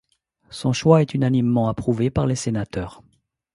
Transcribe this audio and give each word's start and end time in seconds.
Son 0.49 0.73
choix 0.73 1.03
est 1.03 1.13
unanimement 1.13 1.67
approuvé 1.69 2.09
par 2.09 2.25
les 2.25 2.33
sénateurs. 2.35 3.03